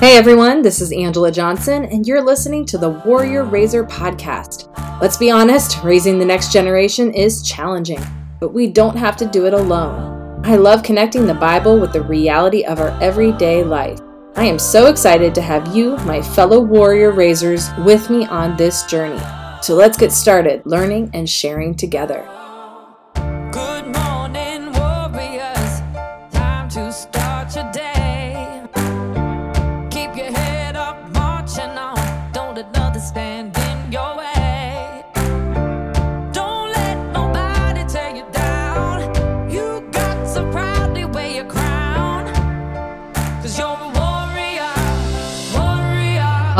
[0.00, 4.74] Hey everyone, this is Angela Johnson, and you're listening to the Warrior Raiser podcast.
[4.98, 8.00] Let's be honest, raising the next generation is challenging,
[8.40, 10.40] but we don't have to do it alone.
[10.42, 14.00] I love connecting the Bible with the reality of our everyday life.
[14.36, 18.84] I am so excited to have you, my fellow warrior raisers, with me on this
[18.86, 19.20] journey.
[19.60, 22.26] So let's get started learning and sharing together.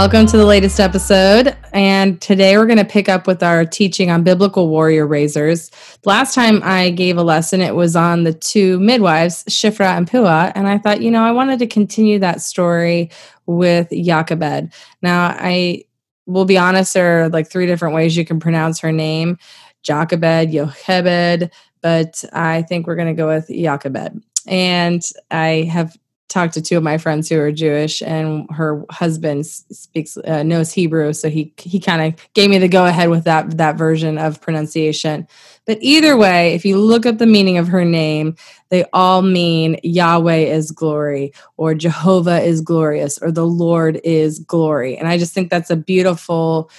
[0.00, 1.54] Welcome to the latest episode.
[1.74, 5.70] And today we're going to pick up with our teaching on biblical warrior raisers.
[6.06, 10.52] Last time I gave a lesson, it was on the two midwives, Shifra and Pua.
[10.54, 13.10] And I thought, you know, I wanted to continue that story
[13.44, 14.72] with Jochebed.
[15.02, 15.84] Now, I
[16.24, 19.36] will be honest, there are like three different ways you can pronounce her name
[19.82, 21.50] Jochebed, Yochebed,
[21.82, 24.22] but I think we're going to go with Jochebed.
[24.46, 25.94] And I have
[26.30, 30.72] talked to two of my friends who are Jewish, and her husband speaks uh, knows
[30.72, 34.16] Hebrew, so he he kind of gave me the go ahead with that that version
[34.16, 35.26] of pronunciation.
[35.66, 38.36] But either way, if you look up the meaning of her name,
[38.70, 44.96] they all mean Yahweh is glory, or Jehovah is glorious, or the Lord is glory.
[44.96, 46.70] And I just think that's a beautiful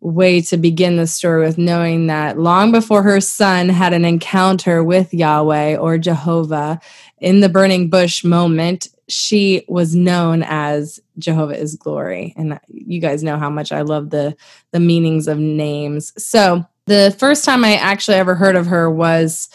[0.00, 4.84] way to begin the story with knowing that long before her son had an encounter
[4.84, 6.80] with Yahweh or Jehovah
[7.18, 12.34] in the burning bush moment, she was known as Jehovah is glory.
[12.36, 14.36] And you guys know how much I love the
[14.72, 16.12] the meanings of names.
[16.22, 19.48] So the first time I actually ever heard of her was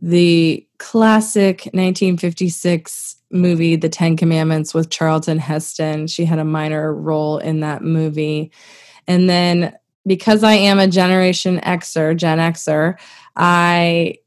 [0.00, 6.06] the classic 1956 movie The Ten Commandments with Charlton Heston.
[6.06, 8.52] She had a minor role in that movie.
[9.08, 12.96] And then because I am a Generation Xer, Gen Xer,
[13.34, 14.18] I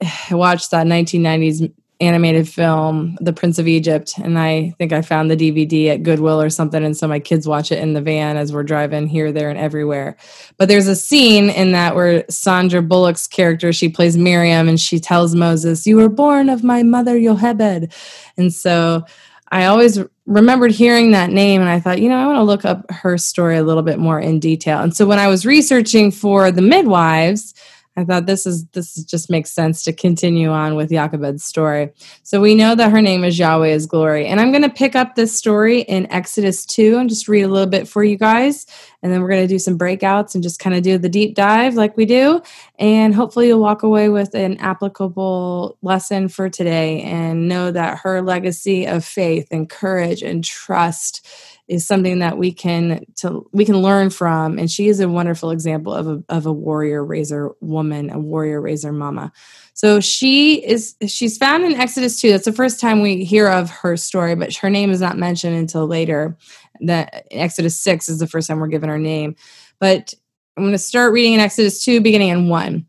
[0.30, 5.36] watched that 1990s animated film, The Prince of Egypt, and I think I found the
[5.36, 8.52] DVD at Goodwill or something, and so my kids watch it in the van as
[8.52, 10.16] we're driving here, there, and everywhere.
[10.56, 14.98] But there's a scene in that where Sandra Bullock's character, she plays Miriam, and she
[14.98, 17.92] tells Moses, "You were born of my mother Yochebed,"
[18.36, 19.04] and so
[19.52, 22.64] I always remembered hearing that name, and I thought, you know, I want to look
[22.64, 24.80] up her story a little bit more in detail.
[24.80, 27.54] And so when I was researching for the midwives
[27.94, 31.90] I thought this is this just makes sense to continue on with Jochebed's story.
[32.22, 34.26] So we know that her name is Yahweh is glory.
[34.26, 37.48] And I'm going to pick up this story in Exodus 2 and just read a
[37.48, 38.66] little bit for you guys.
[39.02, 41.34] And then we're going to do some breakouts and just kind of do the deep
[41.34, 42.40] dive like we do.
[42.78, 48.22] And hopefully you'll walk away with an applicable lesson for today and know that her
[48.22, 51.26] legacy of faith and courage and trust
[51.72, 55.50] is something that we can to we can learn from and she is a wonderful
[55.50, 59.32] example of a, of a warrior raiser woman a warrior raiser mama.
[59.72, 63.70] So she is she's found in exodus 2 that's the first time we hear of
[63.70, 66.36] her story but her name is not mentioned until later.
[66.80, 69.36] That exodus 6 is the first time we're given her name.
[69.80, 70.12] But
[70.58, 72.86] i'm going to start reading in exodus 2 beginning in 1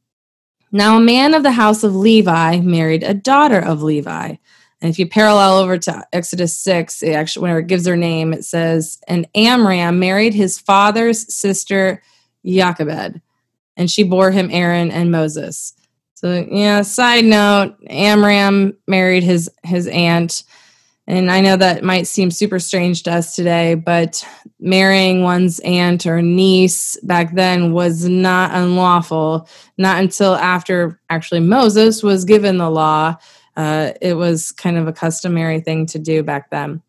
[0.74, 4.36] now a man of the house of levi married a daughter of levi
[4.84, 8.34] and if you parallel over to Exodus 6, it actually, whenever it gives her name,
[8.34, 12.04] it says, And Amram married his father's sister,
[12.46, 13.22] Jochebed,
[13.78, 15.74] and she bore him Aaron and Moses.
[16.16, 20.44] So, yeah, side note, Amram married his, his aunt.
[21.08, 24.28] And I know that might seem super strange to us today, but
[24.60, 32.04] marrying one's aunt or niece back then was not unlawful, not until after actually Moses
[32.04, 33.16] was given the law
[33.56, 36.82] uh, it was kind of a customary thing to do back then.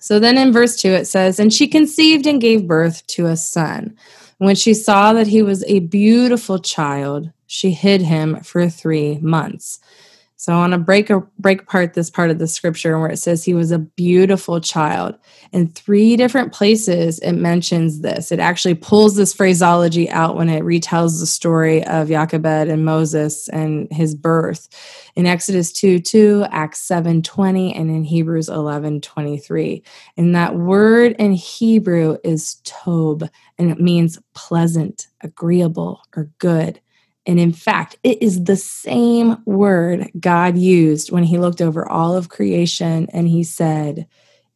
[0.00, 3.36] So then in verse 2, it says, And she conceived and gave birth to a
[3.36, 3.96] son.
[4.38, 9.78] When she saw that he was a beautiful child, she hid him for three months.
[10.44, 13.16] So I want to break a, break apart this part of the scripture where it
[13.16, 15.14] says he was a beautiful child.
[15.52, 18.30] In three different places, it mentions this.
[18.30, 23.48] It actually pulls this phraseology out when it retells the story of Jochebed and Moses
[23.48, 24.68] and his birth.
[25.16, 29.82] In Exodus 2 2, Acts 7 20, and in Hebrews 11 23.
[30.18, 33.26] And that word in Hebrew is tob,
[33.56, 36.82] and it means pleasant, agreeable, or good.
[37.26, 42.16] And in fact, it is the same word God used when he looked over all
[42.16, 44.06] of creation and he said,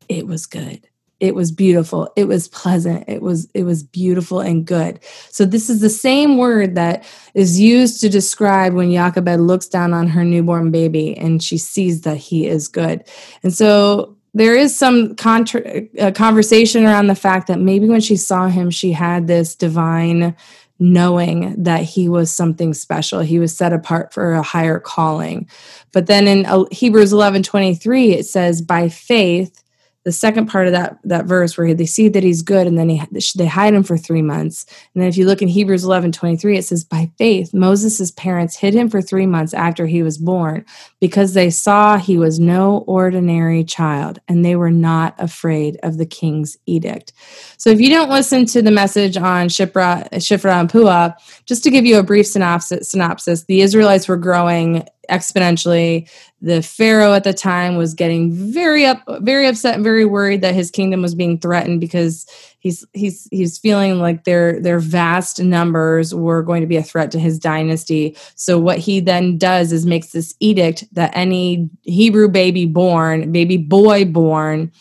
[0.08, 0.86] It was good.
[1.20, 2.12] It was beautiful.
[2.14, 3.04] It was pleasant.
[3.08, 5.00] It was it was beautiful and good.
[5.30, 7.04] So this is the same word that
[7.34, 12.02] is used to describe when Jochebed looks down on her newborn baby and she sees
[12.02, 13.04] that he is good.
[13.42, 18.14] And so there is some contra- uh, conversation around the fact that maybe when she
[18.14, 20.36] saw him, she had this divine
[20.78, 23.20] knowing that he was something special.
[23.20, 25.48] He was set apart for a higher calling.
[25.92, 29.62] But then in uh, Hebrews 11 23, it says, by faith,
[30.04, 32.88] the second part of that that verse where they see that he's good and then
[32.88, 33.02] he,
[33.36, 34.64] they hide him for three months.
[34.94, 38.56] And then if you look in hebrews 11 23 it says by faith moses' parents
[38.56, 40.64] hid him for three months after he was born
[41.00, 46.06] because they saw he was no ordinary child and they were not afraid of the
[46.06, 47.12] king's edict.
[47.56, 51.70] So if you don't listen to the message on shifra, shifra and Puah, just to
[51.70, 56.08] give you a brief synopsis, synopsis the israelites were growing exponentially.
[56.40, 60.54] The Pharaoh at the time was getting very up, very upset and very worried that
[60.54, 62.26] his kingdom was being threatened because
[62.58, 67.10] he's he's he's feeling like their their vast numbers were going to be a threat
[67.12, 68.16] to his dynasty.
[68.34, 73.56] So what he then does is makes this edict that any Hebrew baby born, baby
[73.56, 74.72] boy born,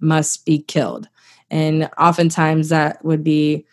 [0.00, 1.08] must be killed.
[1.50, 3.66] And oftentimes that would be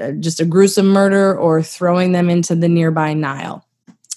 [0.00, 3.64] uh, just a gruesome murder or throwing them into the nearby Nile.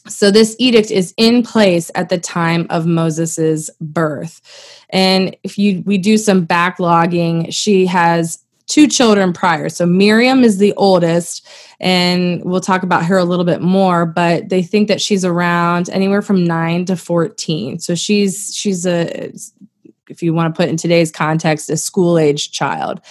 [0.08, 4.42] So this edict is in place at the time of Moses's birth.
[4.90, 9.70] And if you we do some backlogging, she has two children prior.
[9.70, 11.48] So Miriam is the oldest
[11.80, 15.90] and we'll talk about her a little bit more, but they think that she's around
[15.90, 17.80] anywhere from 9 to 14.
[17.80, 19.34] So she's she's a
[20.10, 23.02] if you want to put in today's context, a school age child.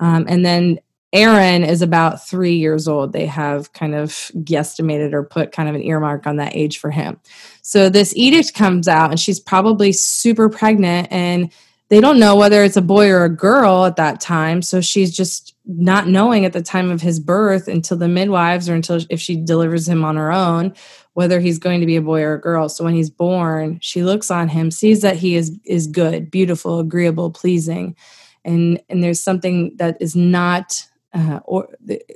[0.00, 0.78] Um, and then
[1.12, 3.12] Aaron is about three years old.
[3.12, 6.90] They have kind of guesstimated or put kind of an earmark on that age for
[6.90, 7.20] him.
[7.62, 11.52] So this edict comes out, and she's probably super pregnant, and
[11.88, 14.60] they don't know whether it's a boy or a girl at that time.
[14.60, 18.74] So she's just not knowing at the time of his birth until the midwives or
[18.74, 20.74] until if she delivers him on her own
[21.16, 22.68] whether he's going to be a boy or a girl.
[22.68, 26.78] So when he's born, she looks on him, sees that he is is good, beautiful,
[26.78, 27.96] agreeable, pleasing.
[28.44, 30.84] And and there's something that is not
[31.16, 31.68] uh, or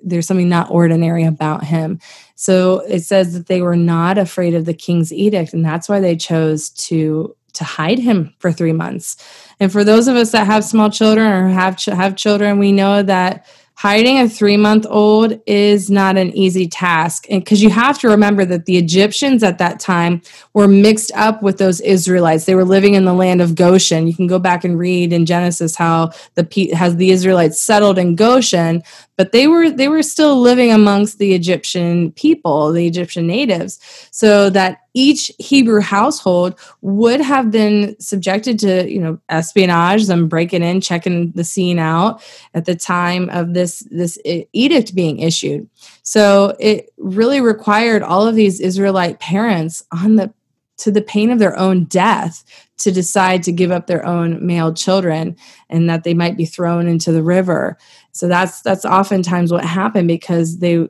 [0.02, 1.98] there's something not ordinary about him.
[2.34, 6.00] So it says that they were not afraid of the king's edict, and that's why
[6.00, 9.16] they chose to to hide him for three months.
[9.58, 12.72] And for those of us that have small children or have ch- have children, we
[12.72, 13.46] know that
[13.80, 17.24] hiding a three month old is not an easy task.
[17.30, 20.20] Because you have to remember that the egyptians at that time
[20.52, 22.44] were mixed up with those israelites.
[22.44, 24.06] They were living in the land of goshen.
[24.06, 28.16] You can go back and read in genesis how the has the israelites settled in
[28.16, 28.82] goshen
[29.20, 33.78] but they were they were still living amongst the Egyptian people, the Egyptian natives,
[34.10, 40.62] so that each Hebrew household would have been subjected to you know espionage, them breaking
[40.62, 42.22] in, checking the scene out
[42.54, 45.68] at the time of this this edict being issued.
[46.02, 50.32] So it really required all of these Israelite parents on the
[50.80, 52.44] to the pain of their own death
[52.78, 55.36] to decide to give up their own male children
[55.68, 57.78] and that they might be thrown into the river.
[58.12, 60.88] So that's that's oftentimes what happened because they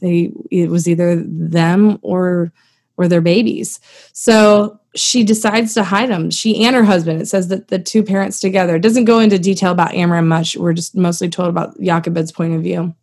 [0.00, 2.52] they it was either them or
[2.96, 3.78] or their babies.
[4.12, 6.30] So she decides to hide them.
[6.30, 9.38] She and her husband it says that the two parents together it doesn't go into
[9.38, 10.56] detail about amram much.
[10.56, 12.94] We're just mostly told about Jochebed's point of view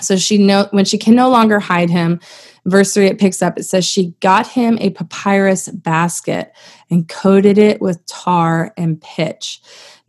[0.00, 2.20] so she know when she can no longer hide him
[2.66, 3.58] verse 3 it picks up.
[3.58, 6.52] It says she got him a papyrus basket
[6.90, 9.60] and coated it with tar and pitch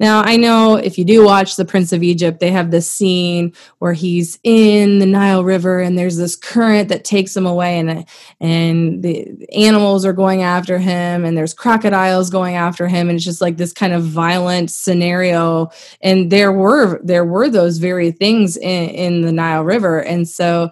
[0.02, 3.54] now, I know if you do watch The Prince of Egypt, they have this scene
[3.78, 8.08] where he's in the Nile River and there's this current that takes him away and
[8.40, 13.10] and the animals are going after him and there's crocodiles going after him.
[13.10, 15.70] And it's just like this kind of violent scenario.
[16.02, 20.00] And there were there were those very things in, in the Nile River.
[20.00, 20.72] And so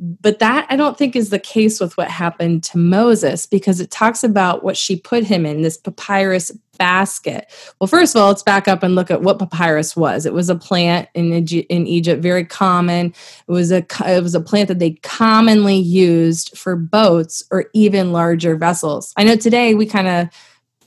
[0.00, 3.90] but that I don't think is the case with what happened to Moses because it
[3.90, 7.52] talks about what she put him in this papyrus basket.
[7.78, 10.24] Well, first of all, let's back up and look at what papyrus was.
[10.24, 13.14] It was a plant in in Egypt, very common.
[13.46, 18.12] It was a it was a plant that they commonly used for boats or even
[18.12, 19.12] larger vessels.
[19.18, 20.28] I know today we kind of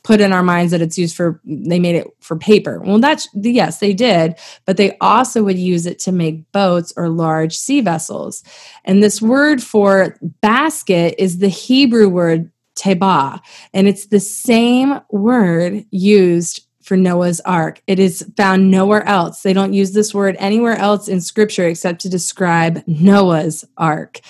[0.03, 2.79] put in our minds that it's used for they made it for paper.
[2.79, 7.09] Well that's yes they did but they also would use it to make boats or
[7.09, 8.43] large sea vessels.
[8.85, 13.39] And this word for basket is the hebrew word teba
[13.73, 17.81] and it's the same word used for Noah's ark.
[17.87, 19.41] It is found nowhere else.
[19.41, 24.21] They don't use this word anywhere else in scripture except to describe Noah's ark.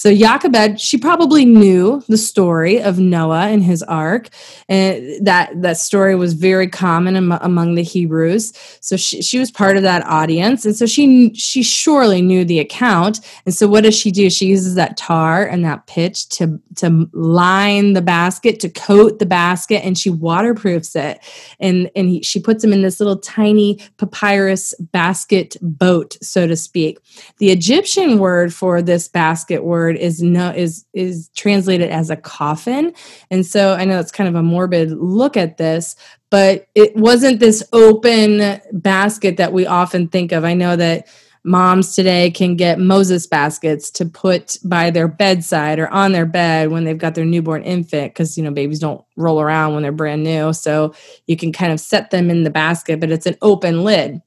[0.00, 4.30] So Jochebed, she probably knew the story of Noah and his ark,
[4.66, 8.54] and that that story was very common am- among the Hebrews.
[8.80, 12.60] So she, she was part of that audience, and so she she surely knew the
[12.60, 13.20] account.
[13.44, 14.30] And so what does she do?
[14.30, 19.26] She uses that tar and that pitch to to line the basket, to coat the
[19.26, 21.20] basket, and she waterproofs it,
[21.60, 26.56] and and he, she puts them in this little tiny papyrus basket boat, so to
[26.56, 26.98] speak.
[27.38, 32.92] The Egyptian word for this basket word is no is is translated as a coffin,
[33.30, 35.96] and so I know it's kind of a morbid look at this,
[36.30, 40.44] but it wasn't this open basket that we often think of.
[40.44, 41.08] I know that
[41.44, 46.70] moms today can get Moses baskets to put by their bedside or on their bed
[46.70, 49.92] when they've got their newborn infant because you know babies don't roll around when they're
[49.92, 50.52] brand new.
[50.52, 50.94] So
[51.26, 54.20] you can kind of set them in the basket but it's an open lid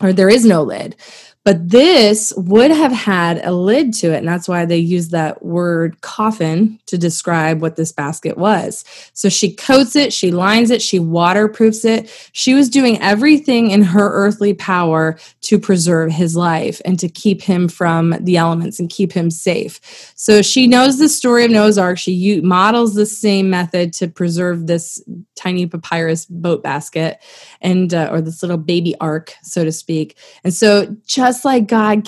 [0.00, 0.96] or there is no lid
[1.44, 4.18] but this would have had a lid to it.
[4.18, 8.84] And that's why they use that word coffin to describe what this basket was.
[9.12, 12.08] So she coats it, she lines it, she waterproofs it.
[12.32, 17.42] She was doing everything in her earthly power to preserve his life and to keep
[17.42, 19.80] him from the elements and keep him safe.
[20.14, 21.98] So she knows the story of Noah's Ark.
[21.98, 25.02] She models the same method to preserve this
[25.34, 27.20] tiny papyrus boat basket
[27.60, 30.16] and, uh, or this little baby ark, so to speak.
[30.44, 32.04] And so just just like God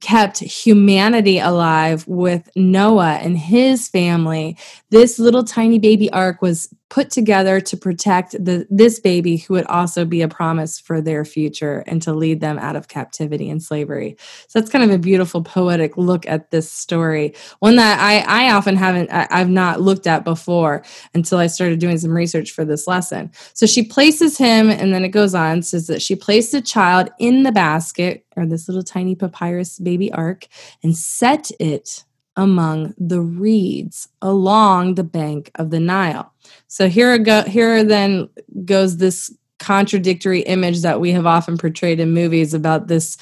[0.00, 4.56] kept humanity alive with Noah and his family,
[4.88, 9.64] this little tiny baby ark was put together to protect the, this baby who would
[9.64, 13.62] also be a promise for their future and to lead them out of captivity and
[13.62, 14.14] slavery.
[14.46, 17.34] So that's kind of a beautiful poetic look at this story.
[17.60, 20.84] One that I, I often haven't, I, I've not looked at before
[21.14, 23.32] until I started doing some research for this lesson.
[23.54, 27.08] So she places him, and then it goes on, says that she placed a child
[27.18, 30.46] in the basket or this little tiny papyrus baby ark
[30.82, 32.04] and set it
[32.36, 36.31] among the reeds along the bank of the Nile.
[36.68, 38.28] So here go here then
[38.64, 39.30] goes this
[39.62, 43.16] contradictory image that we have often portrayed in movies about this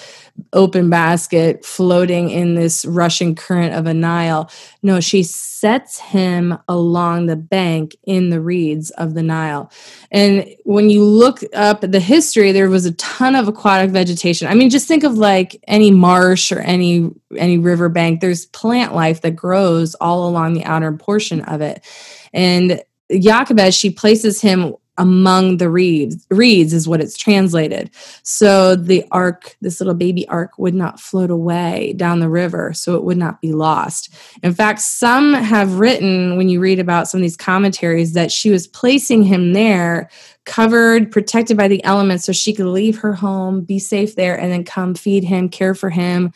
[0.55, 4.51] open basket floating in this rushing current of a Nile.
[4.83, 9.71] No, she sets him along the bank in the reeds of the Nile.
[10.11, 14.49] And when you look up the history, there was a ton of aquatic vegetation.
[14.49, 18.21] I mean, just think of like any marsh or any any riverbank.
[18.21, 21.85] There's plant life that grows all along the outer portion of it.
[22.33, 22.83] And
[23.19, 27.91] Jochebed, she places him among the reeds reeds is what it's translated.
[28.23, 32.97] So the ark this little baby ark would not float away down the river so
[32.97, 34.15] it would not be lost.
[34.43, 38.51] In fact some have written when you read about some of these commentaries that she
[38.51, 40.11] was placing him there
[40.45, 44.53] covered protected by the elements so she could leave her home be safe there and
[44.53, 46.31] then come feed him care for him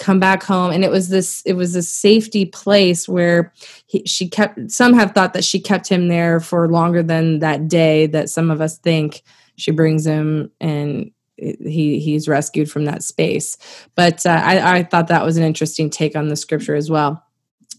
[0.00, 3.52] come back home and it was this it was a safety place where
[3.86, 7.68] he, she kept some have thought that she kept him there for longer than that
[7.68, 9.22] day that some of us think
[9.56, 13.58] she brings him and he he's rescued from that space.
[13.94, 17.22] But uh, I, I thought that was an interesting take on the scripture as well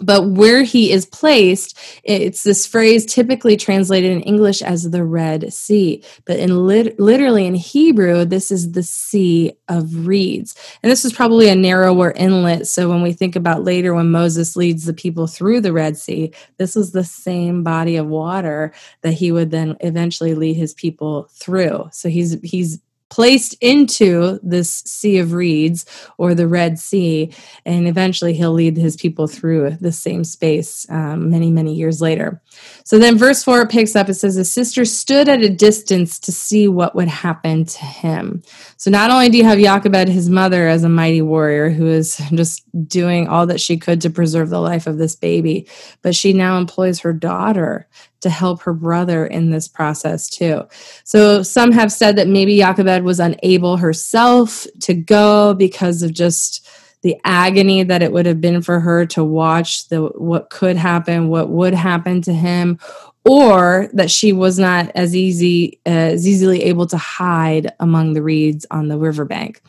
[0.02, 5.52] but where he is placed it's this phrase typically translated in english as the red
[5.54, 6.04] sea.
[6.26, 10.56] But in lit- literally in hebrew this is the sea of reeds.
[10.84, 12.68] And this is probably a narrower inlet.
[12.68, 16.34] So when we think about later when moses leads the people through the red sea
[16.58, 21.28] this was the same body of water that he would then eventually lead his people
[21.32, 21.90] through.
[21.92, 22.80] So he's he's
[23.12, 25.86] placed into this sea of reeds
[26.18, 27.32] or the Red Sea,
[27.66, 32.42] and eventually he'll lead his people through the same space um, many, many years later.
[32.84, 36.32] So then, verse 4 picks up it says, The sister stood at a distance to
[36.32, 38.44] see what would happen to him.
[38.78, 42.18] So not only do you have Jochebed, his mother, as a mighty warrior who is
[42.34, 45.68] just doing all that she could to preserve the life of this baby,
[46.02, 47.88] but she now employs her daughter
[48.22, 50.64] to help her brother in this process too.
[51.04, 56.68] So some have said that maybe Jochebed was unable herself to go because of just
[57.02, 61.30] the agony that it would have been for her to watch the what could happen,
[61.30, 62.80] what would happen to him,
[63.26, 68.66] or that she was not as easy as easily able to hide among the reeds
[68.72, 69.62] on the riverbank.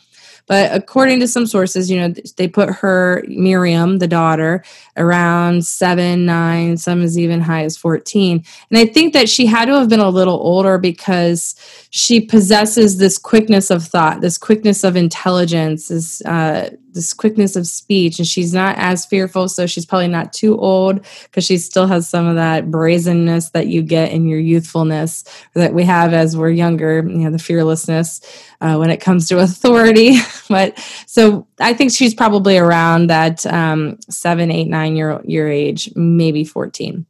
[0.46, 4.64] But according to some sources, you know, they put her, Miriam, the daughter,
[4.96, 8.44] around seven, nine, some as even high as 14.
[8.70, 11.54] And I think that she had to have been a little older because
[11.90, 17.66] she possesses this quickness of thought, this quickness of intelligence, this, uh, this quickness of
[17.66, 21.87] speech and she's not as fearful so she's probably not too old because she still
[21.87, 26.37] has some of that brazenness that you get in your youthfulness that we have as
[26.37, 28.20] we're younger you know the fearlessness
[28.61, 30.16] uh, when it comes to authority.
[30.49, 35.90] But so i think she's probably around that um, seven eight nine year year age
[35.94, 37.06] maybe 14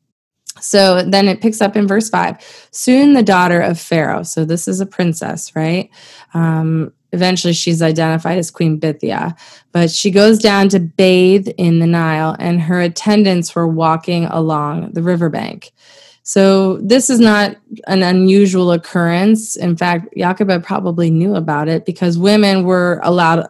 [0.60, 4.68] so then it picks up in verse 5 soon the daughter of pharaoh so this
[4.68, 5.90] is a princess right?
[6.34, 9.37] Um, eventually she's identified as queen bithia.
[9.73, 14.92] But she goes down to bathe in the nile and her attendants were walking along
[14.92, 15.73] the riverbank
[16.24, 17.56] so this is not
[17.88, 19.56] an unusual occurrence.
[19.56, 23.48] In fact, Jochebed probably knew about it because women were allowed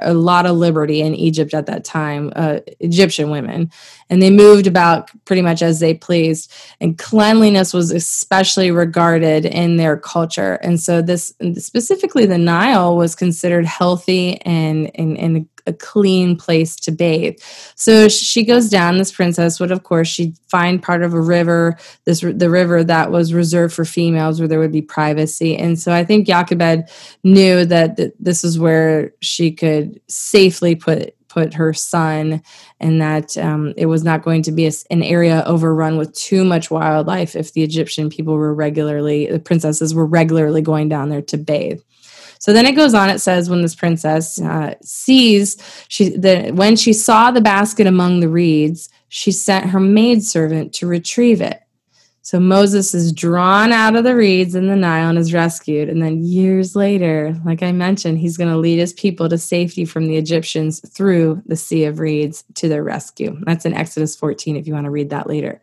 [0.00, 3.70] a lot of liberty in Egypt at that time, uh, Egyptian women,
[4.08, 6.50] and they moved about pretty much as they pleased.
[6.80, 10.54] And cleanliness was especially regarded in their culture.
[10.54, 16.76] And so this specifically the Nile was considered healthy and and, and a clean place
[16.76, 17.36] to bathe.
[17.74, 18.98] So she goes down.
[18.98, 23.10] This princess would, of course, she'd find part of a river, this the river that
[23.10, 25.56] was reserved for females, where there would be privacy.
[25.56, 26.88] And so I think Jochebed
[27.22, 32.40] knew that th- this is where she could safely put put her son
[32.78, 36.44] and that um, it was not going to be a, an area overrun with too
[36.44, 41.20] much wildlife if the egyptian people were regularly the princesses were regularly going down there
[41.20, 41.80] to bathe
[42.44, 43.08] so then it goes on.
[43.08, 45.56] It says when this princess uh, sees
[45.88, 50.86] she the when she saw the basket among the reeds, she sent her maidservant to
[50.86, 51.62] retrieve it.
[52.20, 55.88] So Moses is drawn out of the reeds in the Nile and is rescued.
[55.88, 59.86] And then years later, like I mentioned, he's going to lead his people to safety
[59.86, 63.38] from the Egyptians through the Sea of Reeds to their rescue.
[63.46, 65.62] That's in Exodus 14 if you want to read that later.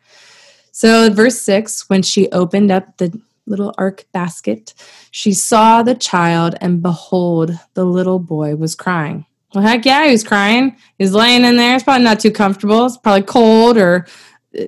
[0.71, 3.21] So, verse 6 when she opened up the
[3.51, 4.74] little ark basket,
[5.12, 9.25] she saw the child, and behold, the little boy was crying.
[9.53, 10.75] Well, heck yeah, he was crying.
[10.98, 11.75] He's laying in there.
[11.75, 12.86] It's probably not too comfortable.
[12.86, 14.08] It's probably cold, or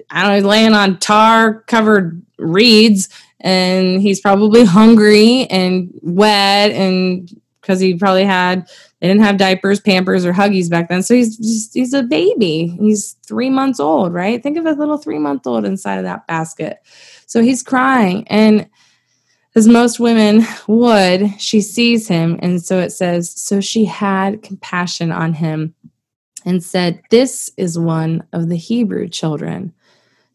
[0.10, 3.10] I don't know, he's laying on tar covered reeds,
[3.40, 7.30] and he's probably hungry and wet, and
[7.62, 8.68] because he probably had
[9.04, 11.04] they didn't have diapers, Pampers, or Huggies back then.
[11.04, 12.68] So he's just, he's a baby.
[12.80, 14.42] He's three months old, right?
[14.42, 16.78] Think of a little three month old inside of that basket.
[17.26, 18.28] So he's crying.
[18.28, 18.70] And
[19.56, 22.40] as most women would, she sees him.
[22.42, 25.76] And so it says, So she had compassion on him
[26.46, 29.74] and said, This is one of the Hebrew children.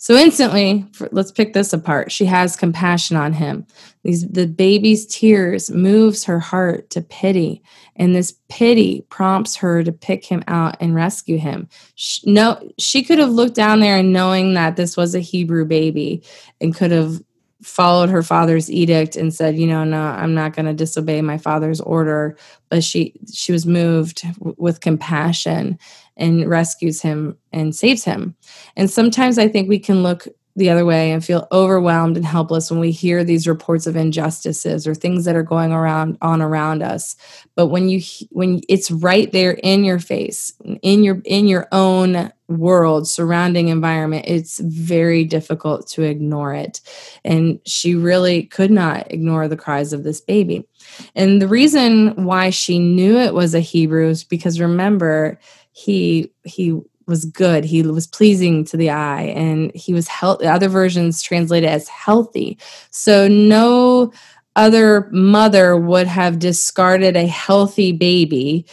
[0.01, 2.13] So instantly, for, let's pick this apart.
[2.13, 3.67] She has compassion on him.
[4.05, 7.63] These the baby's tears moves her heart to pity,
[7.97, 11.69] and this pity prompts her to pick him out and rescue him.
[11.97, 15.65] She, no, she could have looked down there and knowing that this was a Hebrew
[15.65, 16.23] baby,
[16.61, 17.21] and could have
[17.63, 21.39] followed her father's edict and said, you know, no, I'm not going to disobey my
[21.39, 22.37] father's order.
[22.69, 25.79] But she she was moved with compassion
[26.17, 28.37] and rescues him and saves him.
[28.77, 30.27] And sometimes I think we can look
[30.59, 34.87] the other way and feel overwhelmed and helpless when we hear these reports of injustices
[34.87, 37.17] or things that are going around on around us.
[37.55, 42.33] But when you when it's right there in your face in your in your own
[42.49, 46.81] world surrounding environment it's very difficult to ignore it.
[47.25, 50.67] And she really could not ignore the cries of this baby.
[51.15, 55.39] And the reason why she knew it was a hebrew is because remember
[55.73, 60.69] he he was good he was pleasing to the eye and he was healthy other
[60.69, 62.59] versions translate it as healthy
[62.91, 64.13] so no
[64.57, 68.67] other mother would have discarded a healthy baby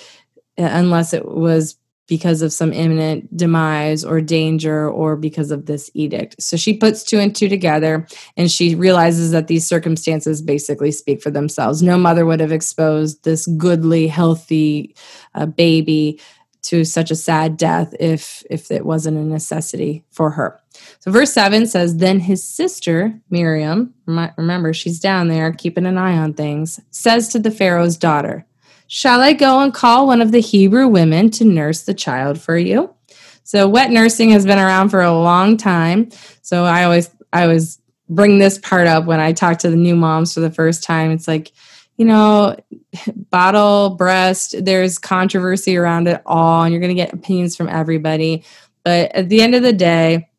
[0.57, 5.89] uh, unless it was because of some imminent demise or danger or because of this
[5.93, 6.35] edict.
[6.39, 11.21] So she puts two and two together and she realizes that these circumstances basically speak
[11.21, 11.81] for themselves.
[11.81, 14.95] No mother would have exposed this goodly, healthy
[15.33, 16.19] uh, baby
[16.65, 20.59] to such a sad death if if it wasn't a necessity for her.
[20.99, 26.17] So verse 7 says then his sister Miriam, remember she's down there keeping an eye
[26.17, 28.45] on things, says to the pharaoh's daughter,
[28.87, 32.57] "Shall I go and call one of the Hebrew women to nurse the child for
[32.57, 32.91] you?"
[33.43, 36.09] So wet nursing has been around for a long time.
[36.41, 39.95] So I always I always bring this part up when I talk to the new
[39.95, 41.11] moms for the first time.
[41.11, 41.51] It's like
[41.97, 42.55] you know,
[43.29, 48.43] bottle, breast, there's controversy around it all, and you're going to get opinions from everybody.
[48.83, 50.29] But at the end of the day,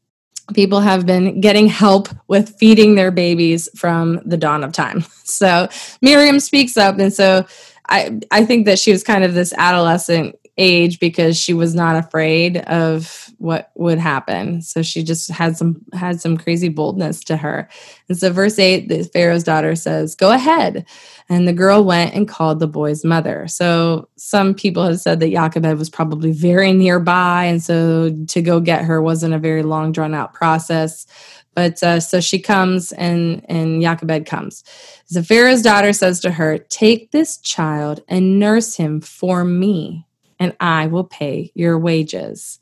[0.55, 5.05] people have been getting help with feeding their babies from the dawn of time.
[5.29, 5.69] So
[6.01, 7.01] Miriam speaks up.
[7.01, 7.45] And so
[7.89, 11.97] I, I think that she was kind of this adolescent age because she was not
[11.97, 14.63] afraid of what would happen.
[14.63, 17.69] So she just had some had some crazy boldness to her.
[18.09, 20.87] And so verse 8, the Pharaoh's daughter says, "Go ahead."
[21.29, 23.49] And the girl went and called the boy's mother.
[23.49, 28.61] So some people have said that Jochebed was probably very nearby and so to go
[28.61, 31.07] get her wasn't a very long drawn out process.
[31.55, 34.63] But uh, so she comes and and Jochebed comes.
[35.07, 40.07] So Pharaoh's daughter says to her, "Take this child and nurse him for me,
[40.39, 42.59] and I will pay your wages."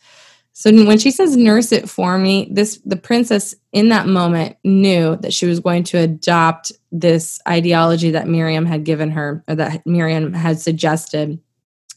[0.57, 5.17] So when she says nurse it for me, this the princess in that moment knew
[5.17, 9.85] that she was going to adopt this ideology that Miriam had given her or that
[9.85, 11.41] Miriam had suggested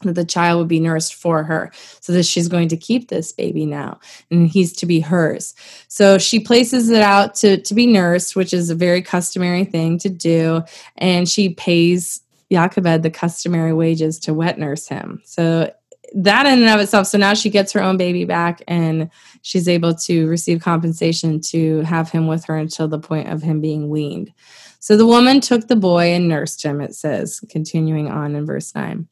[0.02, 3.32] that the child would be nursed for her so that she's going to keep this
[3.32, 3.98] baby now
[4.30, 5.54] and he's to be hers
[5.88, 9.98] so she places it out to, to be nursed which is a very customary thing
[9.98, 10.62] to do
[10.96, 15.20] and she pays Jochebed the customary wages to wet nurse him.
[15.24, 15.72] So
[16.14, 19.10] that in and of itself so now she gets her own baby back and
[19.42, 23.60] she's able to receive compensation to have him with her until the point of him
[23.60, 24.32] being weaned.
[24.80, 28.74] So the woman took the boy and nursed him it says continuing on in verse
[28.74, 29.06] 9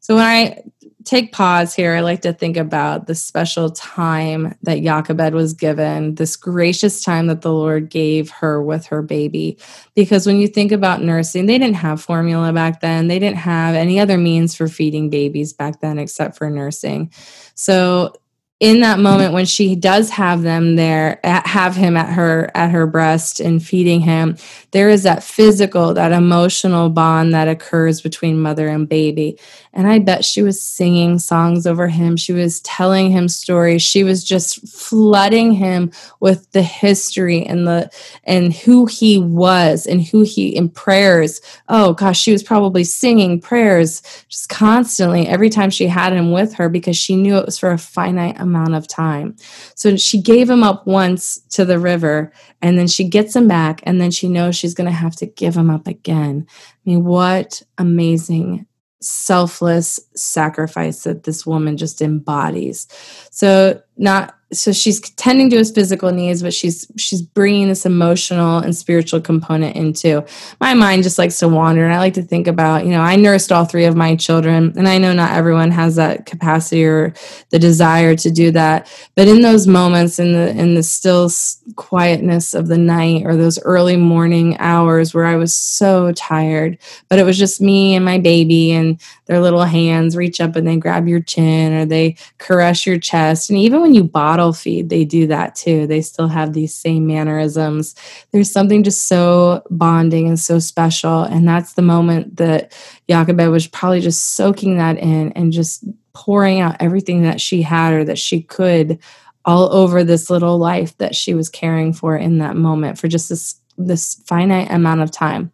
[0.00, 0.62] so when I
[1.04, 6.14] take pause here, I like to think about the special time that Jochebed was given,
[6.14, 9.58] this gracious time that the Lord gave her with her baby.
[9.94, 13.08] Because when you think about nursing, they didn't have formula back then.
[13.08, 17.12] They didn't have any other means for feeding babies back then except for nursing.
[17.54, 18.14] So
[18.60, 22.86] in that moment when she does have them there have him at her at her
[22.86, 24.36] breast and feeding him
[24.72, 29.38] there is that physical that emotional bond that occurs between mother and baby.
[29.72, 32.16] And i bet she was singing songs over him.
[32.16, 33.82] She was telling him stories.
[33.82, 37.90] She was just flooding him with the history and the
[38.24, 41.40] and who he was and who he in prayers.
[41.68, 46.54] Oh gosh she was probably singing prayers just constantly every time she had him with
[46.54, 49.36] her because she knew it was for a finite amount amount of time.
[49.74, 53.80] So she gave him up once to the river and then she gets him back
[53.84, 56.46] and then she knows she's going to have to give him up again.
[56.48, 58.66] I mean, what amazing
[59.00, 62.86] selfless sacrifice that this woman just embodies.
[63.30, 68.58] So not so she's tending to his physical needs but she's she's bringing this emotional
[68.58, 70.24] and spiritual component into
[70.60, 71.84] my mind just likes to wander.
[71.84, 74.72] And i like to think about you know i nursed all three of my children
[74.76, 77.14] and i know not everyone has that capacity or
[77.50, 78.90] the desire to do that.
[79.14, 81.30] But in those moments in the in the still
[81.76, 87.18] quietness of the night or those early morning hours where i was so tired but
[87.18, 90.76] it was just me and my baby and their little hands reach up and they
[90.76, 93.48] grab your chin or they caress your chest.
[93.48, 95.86] And even when you bottle feed, they do that too.
[95.86, 97.94] They still have these same mannerisms.
[98.32, 101.22] There's something just so bonding and so special.
[101.22, 102.72] And that's the moment that
[103.08, 107.92] Jochebed was probably just soaking that in and just pouring out everything that she had
[107.92, 108.98] or that she could
[109.44, 113.28] all over this little life that she was caring for in that moment for just
[113.28, 115.52] this this finite amount of time.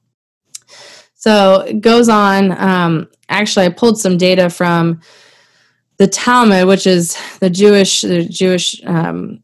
[1.14, 2.52] So it goes on.
[2.52, 5.00] Um, actually, I pulled some data from
[5.98, 9.42] the Talmud, which is the Jewish the Jewish um,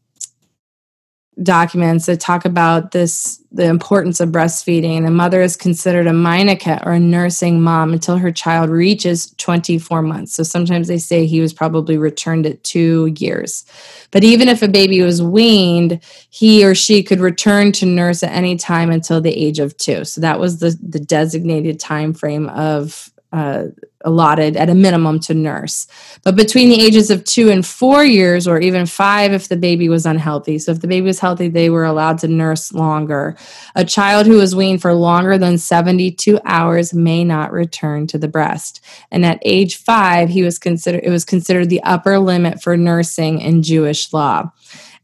[1.41, 5.05] documents that talk about this the importance of breastfeeding.
[5.05, 10.01] A mother is considered a meineket or a nursing mom until her child reaches 24
[10.01, 10.33] months.
[10.33, 13.63] So sometimes they say he was probably returned at two years.
[14.09, 18.31] But even if a baby was weaned, he or she could return to nurse at
[18.31, 20.03] any time until the age of two.
[20.03, 23.65] So that was the, the designated time frame of uh,
[24.05, 25.87] allotted at a minimum to nurse.
[26.23, 29.89] But between the ages of two and four years, or even five if the baby
[29.89, 30.59] was unhealthy.
[30.59, 33.35] So if the baby was healthy, they were allowed to nurse longer.
[33.75, 38.27] A child who was weaned for longer than 72 hours may not return to the
[38.27, 38.81] breast.
[39.09, 43.41] And at age five, he was considered it was considered the upper limit for nursing
[43.41, 44.51] in Jewish law.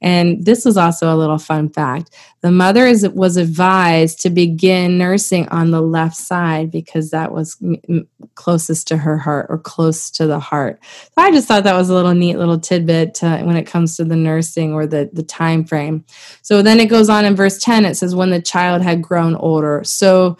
[0.01, 2.15] And this was also a little fun fact.
[2.41, 7.57] The mother is, was advised to begin nursing on the left side because that was
[7.61, 10.79] m- closest to her heart or close to the heart.
[10.83, 13.97] So I just thought that was a little neat little tidbit to, when it comes
[13.97, 16.05] to the nursing or the, the time frame.
[16.41, 19.35] So then it goes on in verse 10, it says, when the child had grown
[19.35, 19.81] older.
[19.83, 20.37] So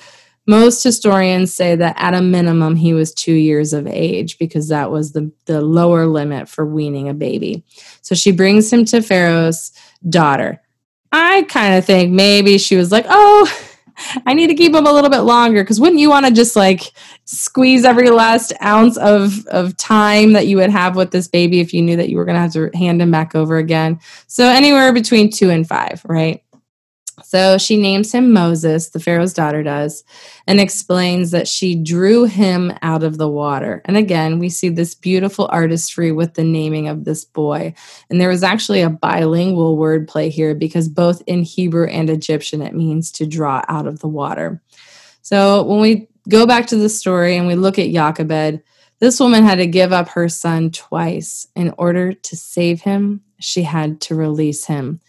[0.50, 4.90] most historians say that at a minimum he was two years of age because that
[4.90, 7.64] was the, the lower limit for weaning a baby.
[8.02, 9.72] So she brings him to Pharaoh's
[10.10, 10.60] daughter.
[11.12, 13.66] I kind of think maybe she was like, oh,
[14.26, 16.56] I need to keep him a little bit longer because wouldn't you want to just
[16.56, 16.94] like
[17.26, 21.74] squeeze every last ounce of of time that you would have with this baby if
[21.74, 24.00] you knew that you were going to have to hand him back over again?
[24.26, 26.42] So anywhere between 2 and 5, right?
[27.24, 30.04] So she names him Moses, the Pharaoh's daughter does,
[30.48, 33.82] and explains that she drew him out of the water.
[33.86, 37.74] And again, we see this beautiful artistry with the naming of this boy.
[38.10, 42.62] And there was actually a bilingual word play here because both in Hebrew and Egyptian
[42.62, 44.62] it means to draw out of the water.
[45.22, 48.62] So when we go back to the story and we look at Jochebed,
[49.00, 53.22] this woman had to give up her son twice in order to save him.
[53.40, 55.00] She had to release him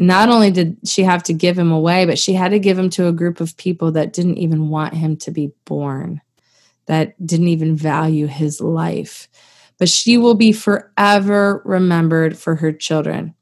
[0.00, 2.90] not only did she have to give him away, but she had to give him
[2.90, 6.20] to a group of people that didn't even want him to be born,
[6.86, 9.28] that didn't even value his life.
[9.78, 13.34] But she will be forever remembered for her children.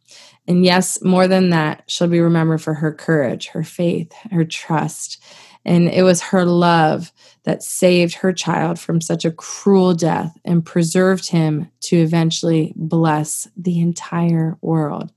[0.46, 5.22] And yes, more than that, she'll be remembered for her courage, her faith, her trust.
[5.64, 10.64] And it was her love that saved her child from such a cruel death and
[10.64, 15.12] preserved him to eventually bless the entire world.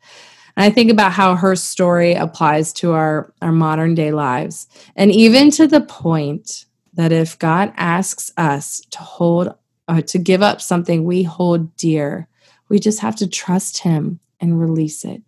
[0.56, 4.68] And I think about how her story applies to our, our modern day lives.
[4.96, 9.54] And even to the point that if God asks us to hold
[9.88, 12.28] or to give up something we hold dear,
[12.70, 15.22] we just have to trust Him and release it.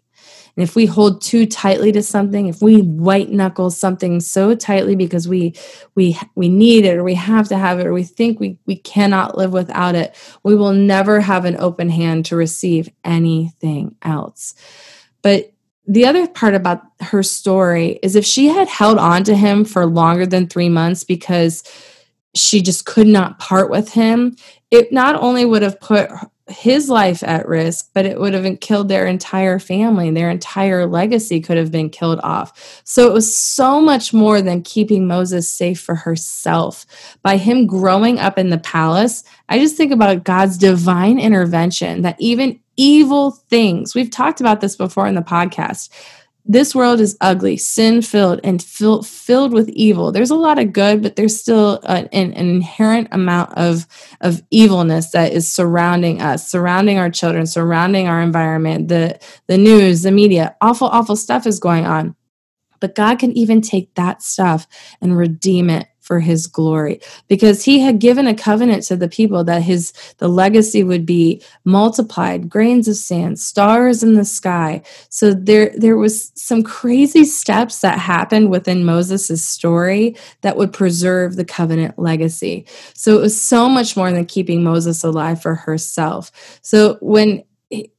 [0.55, 4.95] And if we hold too tightly to something, if we white knuckle something so tightly
[4.95, 5.55] because we
[5.95, 8.75] we we need it or we have to have it or we think we we
[8.75, 14.53] cannot live without it, we will never have an open hand to receive anything else.
[15.23, 15.51] But
[15.87, 19.85] the other part about her story is if she had held on to him for
[19.85, 21.63] longer than three months because
[22.35, 24.35] she just could not part with him,
[24.71, 26.09] it not only would have put
[26.47, 30.11] his life at risk, but it would have killed their entire family.
[30.11, 32.81] Their entire legacy could have been killed off.
[32.83, 36.85] So it was so much more than keeping Moses safe for herself.
[37.21, 42.17] By him growing up in the palace, I just think about God's divine intervention that
[42.19, 43.95] even evil things.
[43.95, 45.89] We've talked about this before in the podcast.
[46.45, 50.11] This world is ugly, sin filled, and fill, filled with evil.
[50.11, 53.87] There's a lot of good, but there's still an, an inherent amount of,
[54.19, 60.01] of evilness that is surrounding us, surrounding our children, surrounding our environment, the, the news,
[60.01, 60.53] the media.
[60.59, 62.13] Awful, awful stuff is going on.
[62.81, 64.67] But God can even take that stuff
[64.99, 66.99] and redeem it for his glory.
[67.29, 71.41] Because he had given a covenant to the people that his the legacy would be
[71.63, 74.83] multiplied grains of sand stars in the sky.
[75.09, 81.37] So there there was some crazy steps that happened within Moses' story that would preserve
[81.37, 82.65] the covenant legacy.
[82.93, 86.31] So it was so much more than keeping Moses alive for herself.
[86.61, 87.43] So when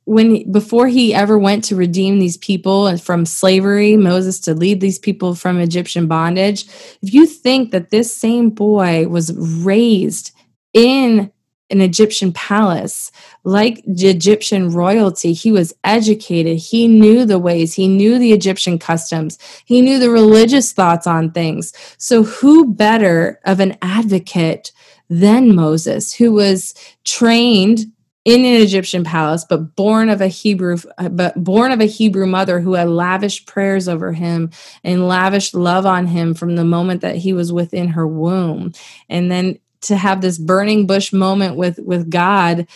[0.05, 4.99] when before he ever went to redeem these people from slavery moses to lead these
[4.99, 6.67] people from egyptian bondage
[7.03, 9.35] if you think that this same boy was
[9.65, 10.33] raised
[10.73, 11.31] in
[11.71, 13.11] an egyptian palace
[13.45, 16.59] like egyptian royalty he was educated.
[16.59, 17.75] He knew the ways.
[17.75, 19.39] He knew the egyptian customs.
[19.65, 21.73] He knew the religious thoughts on things.
[21.99, 24.73] So who better of an advocate
[25.11, 27.87] than moses who was trained
[28.25, 30.79] in an Egyptian palace, but born of a Hebrew,
[31.11, 34.51] but born of a Hebrew mother who had lavished prayers over him
[34.83, 38.73] and lavished love on him from the moment that he was within her womb.
[39.11, 42.67] And then to have this burning bush moment with with God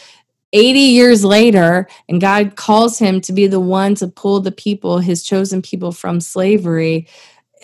[0.53, 4.99] 80 years later and God calls him to be the one to pull the people
[4.99, 7.07] his chosen people from slavery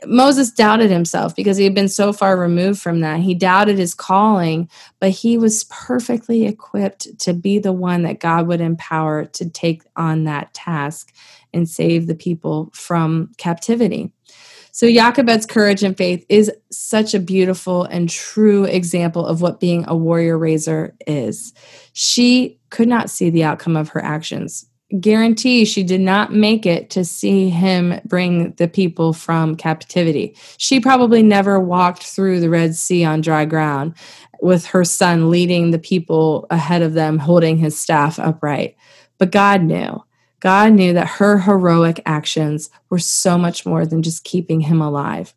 [0.07, 3.21] Moses doubted himself because he had been so far removed from that.
[3.21, 4.69] He doubted his calling,
[5.01, 9.83] but he was perfectly equipped to be the one that God would empower to take
[9.97, 11.13] on that task
[11.53, 14.11] and save the people from captivity.
[14.73, 19.85] So, Jochebed's courage and faith is such a beautiful and true example of what being
[19.87, 21.53] a warrior raiser is.
[21.93, 24.67] She could not see the outcome of her actions
[25.01, 30.37] guarantee she did not make it to see him bring the people from captivity.
[30.57, 33.95] She probably never walked through the Red Sea on dry ground
[34.41, 38.77] with her son leading the people ahead of them, holding his staff upright.
[39.19, 40.03] But God knew.
[40.41, 45.35] God knew that her heroic actions were so much more than just keeping him alive.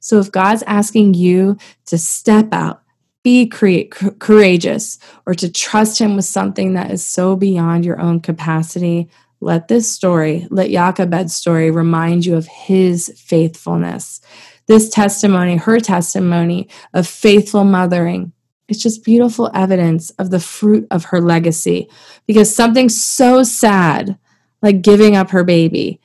[0.00, 2.82] So if God's asking you to step out,
[3.22, 8.20] be create, courageous or to trust him with something that is so beyond your own
[8.20, 9.08] capacity.
[9.40, 14.20] Let this story let Jochebed's story remind you of his faithfulness.
[14.66, 18.32] This testimony her testimony of faithful mothering
[18.70, 21.90] it's just beautiful evidence of the fruit of her legacy.
[22.26, 24.16] Because something so sad
[24.62, 26.00] like giving up her baby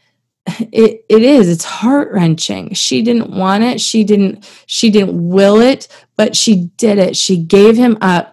[0.48, 5.88] it, it is it's heart-wrenching she didn't want it she didn't she didn't will it
[6.16, 8.32] but she did it she gave him up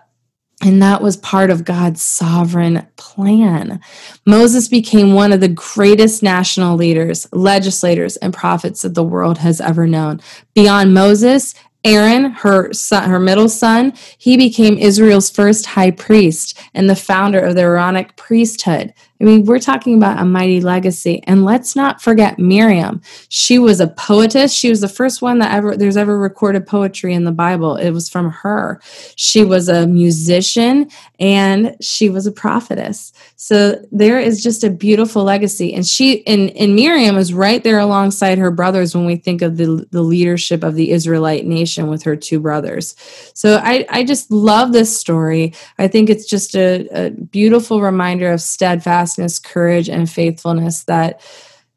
[0.65, 3.81] And that was part of God's sovereign plan.
[4.25, 9.61] Moses became one of the greatest national leaders, legislators, and prophets that the world has
[9.61, 10.21] ever known.
[10.55, 16.89] Beyond Moses, Aaron, her son, her middle son, he became Israel's first high priest and
[16.89, 18.95] the founder of the Aaronic priesthood.
[19.23, 21.23] I mean, we're talking about a mighty legacy.
[21.29, 23.01] And let's not forget Miriam.
[23.29, 24.53] She was a poetess.
[24.53, 27.77] She was the first one that ever there's ever recorded poetry in the Bible.
[27.77, 28.81] It was from her.
[29.15, 33.13] She was a musician and she was a prophetess.
[33.37, 35.73] So there is just a beautiful legacy.
[35.73, 39.57] And she and, and Miriam is right there alongside her brothers when we think of
[39.57, 42.97] the, the leadership of the Israelite nation with her two brothers.
[43.35, 45.55] So I, I just love this story.
[45.79, 51.21] I think it's just a, a beautiful reminder of steadfast steadfastness, courage, and faithfulness that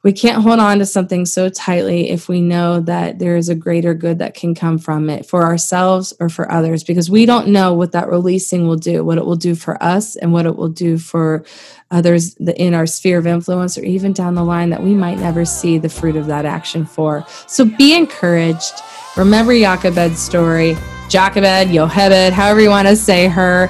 [0.03, 3.55] we can't hold on to something so tightly if we know that there is a
[3.55, 7.47] greater good that can come from it for ourselves or for others because we don't
[7.47, 10.55] know what that releasing will do what it will do for us and what it
[10.55, 11.43] will do for
[11.89, 15.43] others in our sphere of influence or even down the line that we might never
[15.43, 17.25] see the fruit of that action for.
[17.47, 18.73] So be encouraged.
[19.17, 20.77] Remember Jochebed's story.
[21.09, 23.67] Jochebed, Yohebed, however you want to say her,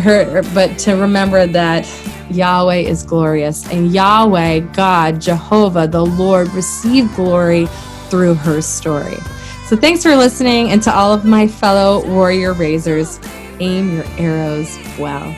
[0.00, 1.86] her, but to remember that
[2.30, 7.66] Yahweh is glorious, and Yahweh, God, Jehovah, the Lord, receive glory
[8.08, 9.16] through her story.
[9.66, 13.20] So thanks for listening, and to all of my fellow warrior raisers,
[13.60, 15.34] aim your arrows well.